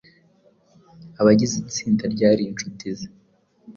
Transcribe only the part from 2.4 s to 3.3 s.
inshuti ze